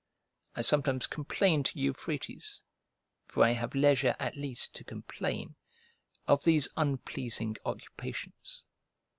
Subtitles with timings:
[0.55, 2.63] I sometimes complain to Euphrates
[3.27, 5.53] (for I have leisure at least to complain)
[6.27, 8.63] of these unpleasing occupations.